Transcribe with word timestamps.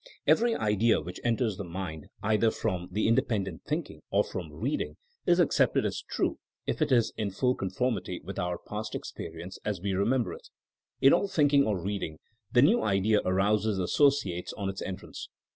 Every 0.25 0.55
idea 0.55 0.99
which 0.99 1.19
enters 1.23 1.57
the 1.57 1.63
mind, 1.63 2.07
either 2.23 2.49
from 2.49 2.89
independent 2.95 3.65
thinking 3.65 4.01
or 4.09 4.23
from 4.23 4.51
read 4.51 4.81
ing, 4.81 4.97
IS 5.27 5.39
accepted 5.39 5.85
as 5.85 6.03
tme 6.17 6.37
if 6.65 6.81
it 6.81 6.91
is 6.91 7.13
in 7.17 7.29
full 7.29 7.53
conformity 7.53 8.19
with 8.23 8.37
onr 8.37 8.57
past 8.67 8.95
experience 8.95 9.59
as 9.63 9.79
we 9.79 9.93
remember 9.93 10.33
it. 10.33 10.49
In 11.01 11.13
all 11.13 11.27
thinking 11.27 11.67
or 11.67 11.79
reading, 11.79 12.17
the 12.51 12.63
new 12.63 12.81
idea 12.81 13.21
arouses 13.23 13.77
associates 13.77 14.53
on 14.53 14.69
its 14.69 14.81
entrance. 14.81 15.29